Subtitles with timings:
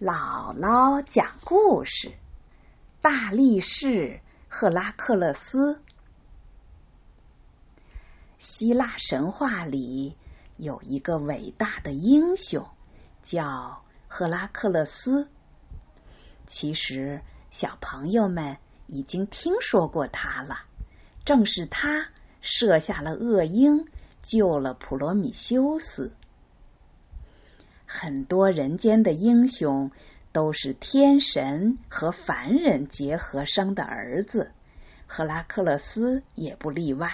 [0.00, 2.14] 姥姥讲故事：
[3.02, 5.82] 大力士赫拉克勒斯。
[8.38, 10.16] 希腊神话里
[10.56, 12.66] 有一个伟大的英雄，
[13.20, 15.28] 叫赫拉克勒斯。
[16.46, 17.20] 其实，
[17.50, 18.56] 小朋友们
[18.86, 20.60] 已经听说过他了。
[21.26, 22.08] 正是他
[22.40, 23.86] 射下了恶鹰，
[24.22, 26.10] 救了普罗米修斯。
[27.92, 29.90] 很多人间的英雄
[30.30, 34.52] 都是天神和凡人结合生的儿子，
[35.08, 37.10] 赫拉克勒斯也不例外。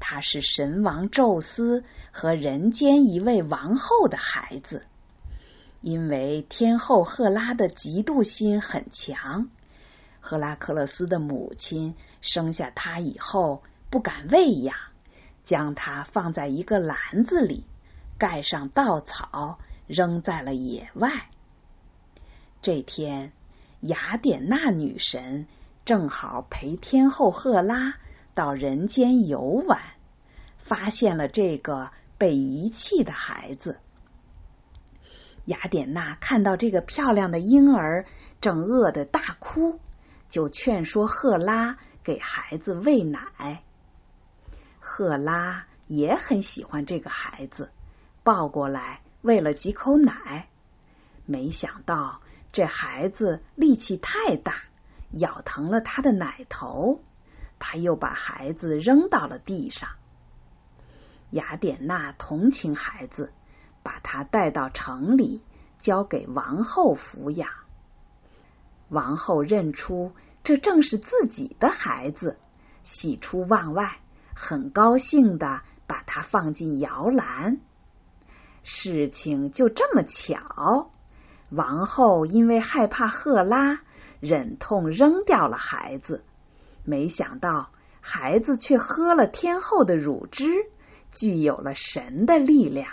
[0.00, 4.86] 他是神王宙斯和人间一位王后的孩子。
[5.82, 9.50] 因为天后赫拉的嫉妒心很强，
[10.20, 14.74] 赫拉克勒斯的母亲生下他以后不敢喂养，
[15.44, 17.66] 将他放在一个篮子里，
[18.16, 19.58] 盖上稻草。
[19.86, 21.10] 扔在了野外。
[22.62, 23.32] 这天，
[23.80, 25.46] 雅典娜女神
[25.84, 27.94] 正好陪天后赫拉
[28.34, 29.80] 到人间游玩，
[30.58, 33.78] 发现了这个被遗弃的孩子。
[35.44, 38.06] 雅典娜看到这个漂亮的婴儿
[38.40, 39.78] 正饿得大哭，
[40.28, 43.62] 就劝说赫拉给孩子喂奶。
[44.80, 47.70] 赫拉也很喜欢这个孩子，
[48.24, 49.02] 抱过来。
[49.22, 50.48] 喂了几口奶，
[51.24, 52.20] 没想到
[52.52, 54.54] 这孩子力气太大，
[55.10, 57.00] 咬疼了他的奶头。
[57.58, 59.90] 他又把孩子扔到了地上。
[61.30, 63.32] 雅典娜同情孩子，
[63.82, 65.42] 把他带到城里，
[65.78, 67.48] 交给王后抚养。
[68.88, 70.12] 王后认出
[70.44, 72.38] 这正是自己的孩子，
[72.82, 73.98] 喜出望外，
[74.34, 77.58] 很高兴的把他放进摇篮。
[78.68, 80.90] 事情就这么巧，
[81.50, 83.80] 王后因为害怕赫拉，
[84.18, 86.24] 忍痛扔掉了孩子。
[86.82, 87.70] 没想到
[88.00, 90.48] 孩子却喝了天后的乳汁，
[91.12, 92.90] 具有了神的力量。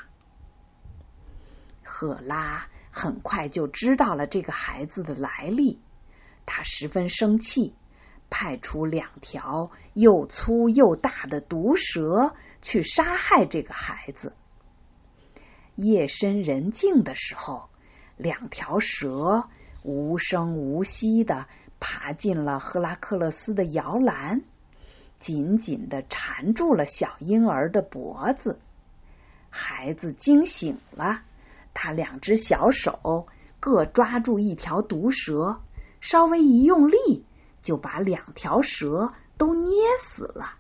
[1.84, 5.82] 赫拉很快就知道了这个孩子的来历，
[6.46, 7.74] 他十分生气，
[8.30, 14.36] 派出两条又粗又大的毒蛇去杀害这个孩子。
[15.76, 17.70] 夜深人静的时候，
[18.18, 19.48] 两条蛇
[19.82, 21.48] 无声无息的
[21.80, 24.42] 爬进了赫拉克勒斯的摇篮，
[25.20, 28.60] 紧紧的缠住了小婴儿的脖子。
[29.50, 31.22] 孩子惊醒了，
[31.74, 33.28] 他两只小手
[33.60, 35.62] 各抓住一条毒蛇，
[36.02, 37.26] 稍微一用力，
[37.62, 40.56] 就把两条蛇都捏死了。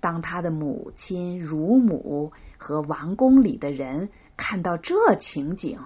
[0.00, 5.80] 当他的母亲、乳母和王宫里的人看到这情景，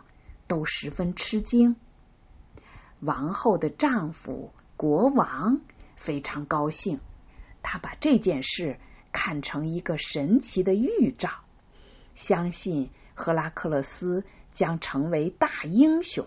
[0.47, 1.77] 都十分吃惊。
[2.99, 5.61] 王后的丈夫国王
[5.97, 7.01] 非常高兴，
[7.63, 8.79] 他把这件事
[9.11, 11.31] 看成一个神奇的预兆，
[12.15, 16.27] 相信赫拉克勒斯将成为大英雄。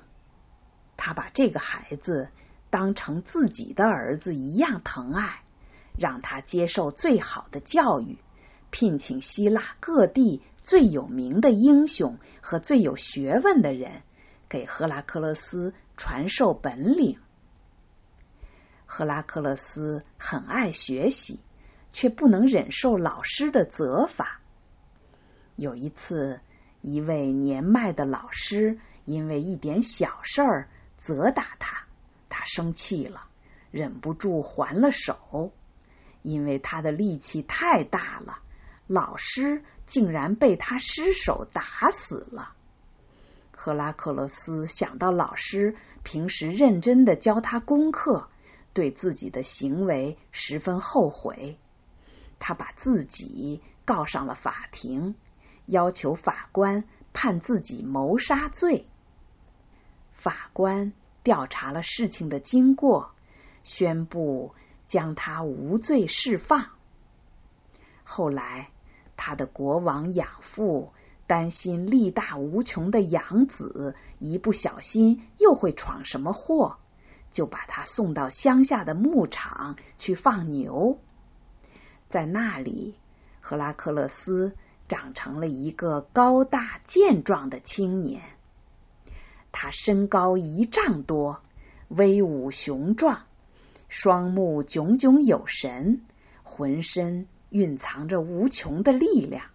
[0.97, 2.29] 他把这个孩子
[2.69, 5.42] 当成自己的儿子一样疼爱。
[5.97, 8.17] 让他接受最好的教育，
[8.71, 14.01] 聘请希腊各地最有名的英雄和最有学问的人，
[14.49, 17.19] 给赫拉克勒斯传授本领。
[18.85, 21.39] 赫拉克勒斯很爱学习，
[21.91, 24.39] 却不能忍受老师的责罚。
[25.55, 26.41] 有一次，
[26.81, 31.85] 一位年迈的老师因为一点小事儿责打他，
[32.29, 33.27] 他生气了，
[33.71, 35.53] 忍不住还了手。
[36.23, 38.39] 因为他的力气太大了，
[38.87, 42.55] 老师竟然被他失手打死了。
[43.55, 48.27] 赫拉克勒斯想到老师平时认真的教他功课，
[48.73, 51.59] 对自己的行为十分后悔。
[52.39, 55.15] 他把自己告上了法庭，
[55.65, 58.85] 要求法官判自己谋杀罪。
[60.11, 60.93] 法官
[61.23, 63.13] 调查了事情的经过，
[63.63, 64.53] 宣布。
[64.93, 66.67] 将他无罪释放。
[68.03, 68.69] 后来，
[69.17, 70.93] 他的国王养父
[71.25, 76.77] 担心力大无穷的养子一不小心又会闯什么祸，
[77.31, 80.99] 就把他送到乡下的牧场去放牛。
[82.07, 82.93] 在那里，
[83.41, 84.55] 赫拉克勒斯
[84.87, 88.21] 长成了一个高大健壮的青年。
[89.51, 91.41] 他身高一丈多，
[91.87, 93.23] 威武雄壮。
[93.95, 96.01] 双目炯炯有神，
[96.41, 99.45] 浑身蕴藏着无穷的力量。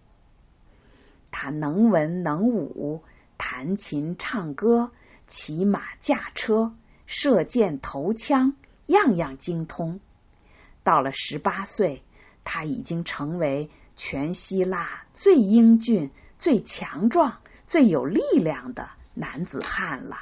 [1.29, 3.03] 他能文能武，
[3.37, 4.91] 弹琴唱歌，
[5.27, 6.73] 骑马驾车、
[7.05, 8.53] 射箭投枪，
[8.85, 9.99] 样样精通。
[10.83, 12.01] 到了十八岁，
[12.45, 20.21] 他已经成为全希腊最英俊、最强壮、最有力量的男子汉了。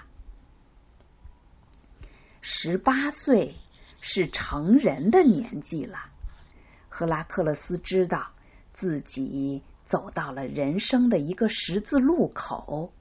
[2.42, 3.54] 十八岁
[4.00, 6.00] 是成人的年纪了。
[6.90, 8.30] 赫拉克勒斯知道
[8.74, 12.92] 自己走到了人生的一个十字路口，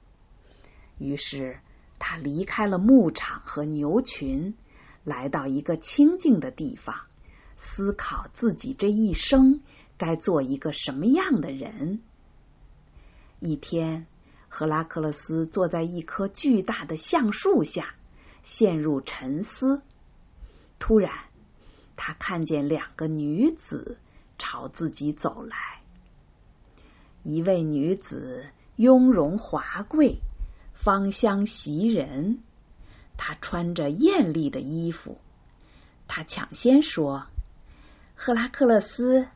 [0.97, 1.59] 于是
[1.99, 4.55] 他离开了牧场和牛群，
[5.03, 6.95] 来到一个清静的地方，
[7.55, 9.61] 思考自己这一生
[9.97, 12.01] 该做一个什么样的人。
[13.39, 14.05] 一天，
[14.49, 17.95] 赫拉克勒斯坐在一棵巨大的橡树下，
[18.43, 19.81] 陷入沉思。
[20.79, 21.11] 突然，
[21.95, 23.97] 他看见两个女子
[24.37, 25.81] 朝自己走来，
[27.23, 28.45] 一位女子
[28.75, 30.19] 雍容华贵，
[30.73, 32.39] 芳香袭人，
[33.17, 35.17] 她穿着艳丽的衣服。
[36.07, 37.25] 她抢先说
[38.15, 39.27] ：“赫拉克勒斯，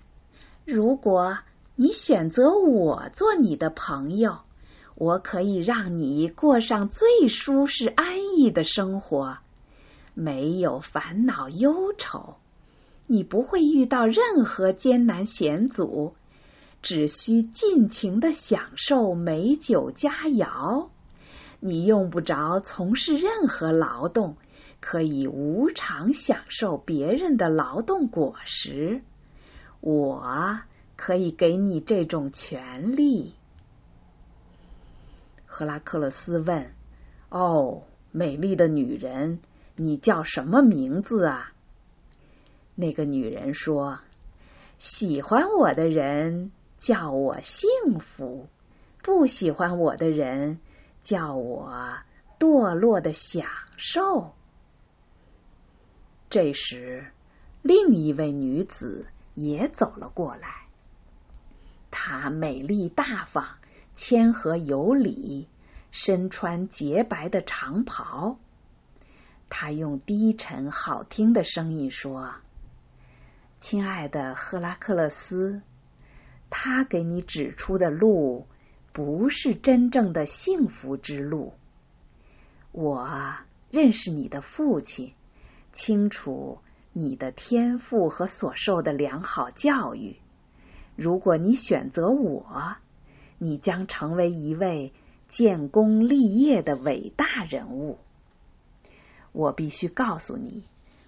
[0.63, 1.39] 如果
[1.75, 4.39] 你选择我做你的朋友，
[4.95, 9.39] 我可以让你过上最舒适安逸的生活，
[10.13, 12.35] 没有烦恼忧愁。”
[13.07, 16.15] 你不会遇到任何艰难险阻，
[16.81, 20.87] 只需尽情的享受美酒佳肴。
[21.59, 24.37] 你用不着从事任何劳动，
[24.79, 29.01] 可以无偿享受别人的劳动果实。
[29.81, 30.61] 我
[30.95, 33.33] 可以给你这种权利。
[35.45, 36.73] 赫拉克勒斯问
[37.29, 39.39] ：“哦，美丽的女人，
[39.81, 41.53] 你叫什么名字啊？”
[42.75, 43.99] 那个女人说
[44.77, 47.69] ：“喜欢我的人叫我幸
[47.99, 48.47] 福，
[49.01, 50.59] 不喜欢我的人
[51.01, 51.97] 叫我
[52.39, 53.45] 堕落的享
[53.75, 54.33] 受。”
[56.29, 57.11] 这时，
[57.61, 60.67] 另一位女子也走了过来。
[61.91, 63.57] 她美丽大方、
[63.93, 65.49] 谦和有礼，
[65.91, 68.39] 身穿洁白的长袍。
[69.53, 72.33] 他用低沉好听的声音说。
[73.59, 75.61] 亲爱的赫拉克勒斯，
[76.49, 78.47] 他给你指出的路
[78.93, 81.53] 不是真正的幸福之路。
[82.71, 83.35] 我
[83.69, 85.13] 认识你的父亲，
[85.73, 86.59] 清楚
[86.93, 90.15] 你的天赋和所受的良好教育。
[90.95, 92.77] 如果你选择我，
[93.37, 94.93] 你将成为一位
[95.27, 97.99] 建功立业的伟大人物。
[99.31, 100.63] 我必须告诉你。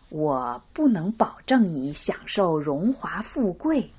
[0.10, 3.92] 我不能保证你享受荣华富贵。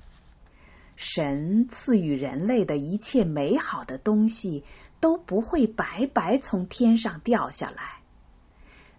[0.95, 4.63] 神赐予人类的一切美好的东西
[5.01, 8.01] 都不会白白从天上掉下来，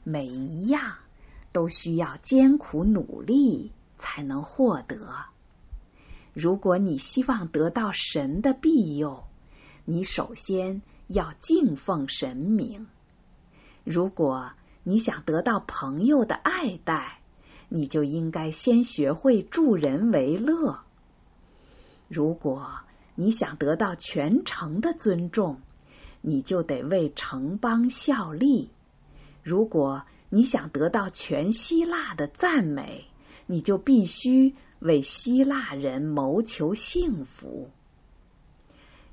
[0.05, 0.97] 每一样
[1.53, 5.09] 都需要艰苦努力才能获得。
[6.35, 9.25] 如果你希望得到神的庇佑，
[9.87, 12.87] 你首先要敬奉神明。
[13.85, 14.53] 如果
[14.89, 17.19] 你想得到朋友的爱戴，
[17.69, 20.79] 你就应该先学会助人为乐。
[22.07, 22.71] 如果
[23.17, 25.61] 你想得到全城的尊重，
[26.21, 28.71] 你就得为城邦效力。
[29.43, 33.07] 如果你想得到全希腊的赞美，
[33.47, 37.71] 你就必须为希腊人谋求幸福。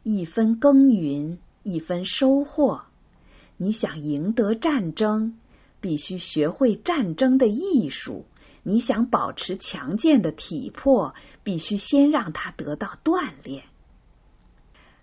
[0.04, 2.84] 一分耕耘一分收获。
[3.58, 5.40] 你想赢得战争？
[5.84, 8.26] 必须学会战争的艺术。
[8.64, 11.14] 你想保持强健的体魄，
[11.44, 13.66] 必须先让他得到锻炼。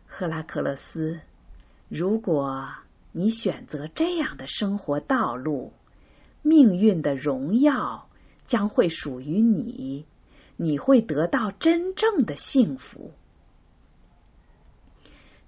[0.06, 1.20] 赫拉克勒斯，
[1.90, 2.70] 如果
[3.12, 5.74] 你选择这样的生活道路，
[6.40, 8.08] 命运的荣耀
[8.46, 10.06] 将会属于你，
[10.56, 13.12] 你会得到真正的幸福。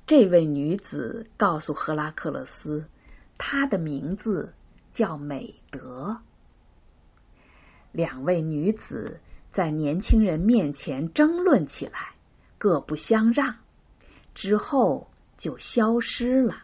[0.05, 2.85] 这位女子告诉赫拉克勒斯，
[3.39, 4.53] 她的名字。
[4.93, 6.19] 叫美德。
[7.91, 9.21] 两位女子
[9.53, 12.15] 在年轻人面前争论起来，
[12.59, 13.57] 各不相让，
[14.35, 16.63] 之后就消失了。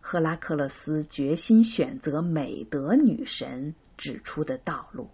[0.00, 5.10] 赫拉克勒斯决心选择美德女神指出的道路，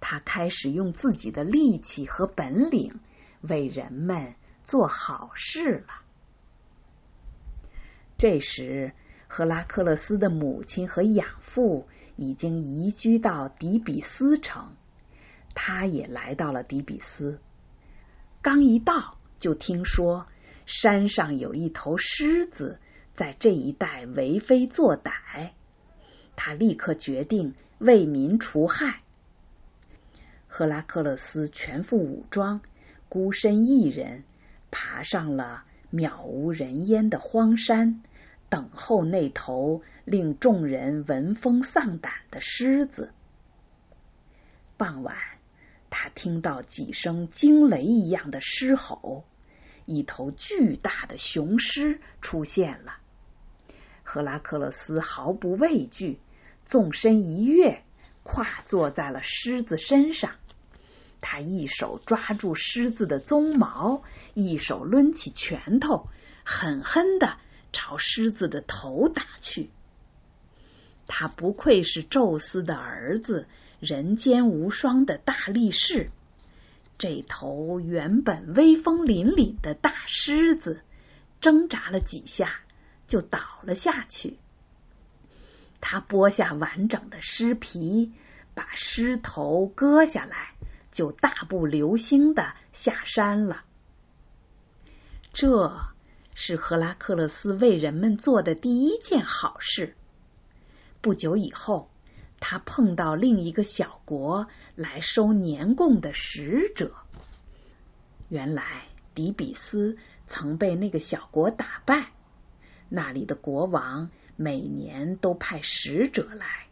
[0.00, 3.00] 他开始用自己的力气和本领
[3.40, 6.02] 为人们做好事了。
[8.18, 8.92] 这时。
[9.26, 14.74] 赫拉克勒斯的母亲和养父已经移居到底比斯城，
[15.54, 17.40] 他也来到了底比斯。
[18.42, 20.26] 刚一到，就听说
[20.66, 22.78] 山上有一头狮子
[23.12, 25.50] 在这一带为非作歹。
[26.36, 29.00] 他立刻决定为民除害。
[30.46, 32.60] 赫拉克勒斯全副武装，
[33.08, 34.24] 孤身一人，
[34.70, 38.02] 爬上了渺无人烟的荒山，
[38.54, 43.12] 等候那头令众人闻风丧胆的狮子。
[44.76, 45.16] 傍晚，
[45.90, 49.24] 他听到几声惊雷一样的狮吼，
[49.86, 52.98] 一头巨大的雄狮出现了。
[54.04, 56.20] 赫拉克勒斯毫不畏惧，
[56.64, 57.82] 纵身一跃，
[58.22, 60.30] 跨坐在了狮子身上。
[61.20, 66.06] 他一手抓住狮子的鬃毛，一手抡起拳头，
[66.44, 67.36] 狠狠的
[67.74, 69.68] 朝狮子的头打去。
[71.06, 73.46] 他不愧是宙斯的儿子，
[73.80, 76.10] 人间无双的大力士。
[76.96, 80.80] 这头原本威风凛凛的大狮子，
[81.42, 82.60] 挣扎了几下，
[83.06, 84.38] 就倒了下去。
[85.82, 88.12] 他剥下完整的狮皮，
[88.54, 90.54] 把狮头割下来。
[90.90, 93.64] 就大步流星的下山了。
[95.32, 95.88] 这
[96.34, 99.96] 是赫拉克勒斯为人们做的第一件好事。
[101.00, 101.88] 不久以后，
[102.40, 106.92] 他碰到另一个小国来收年贡的使者。
[108.28, 112.08] 原来，迪比斯曾被那个小国打败，
[112.88, 116.66] 那里的国王每年都派使者来，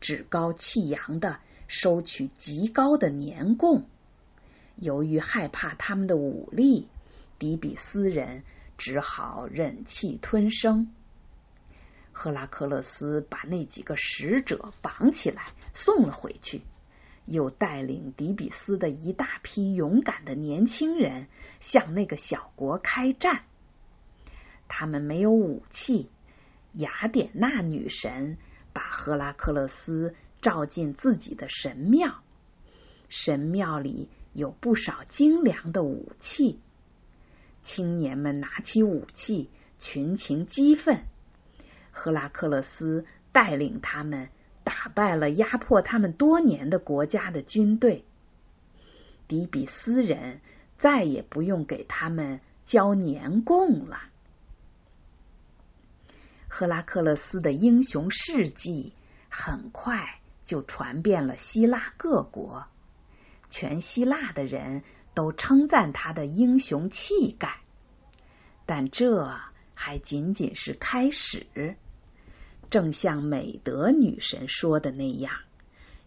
[0.00, 1.40] 趾高气扬的。
[1.70, 3.86] 收取极高的年贡，
[4.76, 6.88] 由于害怕他们的武力，
[7.38, 8.42] 底比斯人
[8.78, 10.90] 只好忍气吞声。
[12.12, 15.42] 赫拉克勒斯把那几个使者绑起来
[15.74, 16.62] 送了回去，
[17.26, 21.26] 又带领底比斯的一大批勇敢的年轻人
[21.60, 23.42] 向那个小国开战。
[24.68, 26.08] 他们没有武器，
[26.72, 28.38] 雅典娜女神
[28.72, 30.14] 把赫拉克勒斯。
[30.40, 32.22] 照进自己的神庙，
[33.08, 36.60] 神庙里有不少精良的武器。
[37.62, 41.04] 青年们拿起武器，群情激愤。
[41.90, 44.28] 赫拉克勒斯带领他们
[44.64, 48.04] 打败了压迫他们多年的国家的军队。
[49.26, 50.40] 底比斯人
[50.78, 54.00] 再也不用给他们交年贡了。
[56.48, 58.92] 赫拉克勒斯的英雄事迹
[59.28, 60.14] 很快。
[60.44, 62.64] 就传遍了希腊各国，
[63.50, 64.82] 全希腊的人
[65.18, 67.58] 都称赞他的英雄气概。
[68.66, 69.36] 但这
[69.74, 71.74] 还仅仅是开始。
[72.70, 75.32] 正像美德女神说的那样，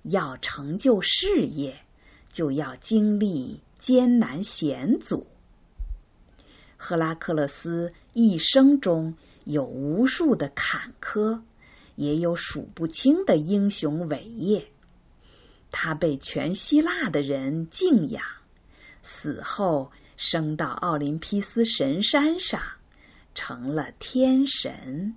[0.01, 1.77] 要成就事业，
[2.32, 5.27] 就要经历艰难险阻。
[6.77, 11.41] 赫拉克勒斯一生中有无数的坎坷。
[11.98, 14.72] 也有数不清的英雄伟业，
[15.70, 18.24] 他被全希腊的人敬仰。
[19.01, 22.62] 死后升到奥林匹斯神山上，
[23.34, 25.15] 成了天神。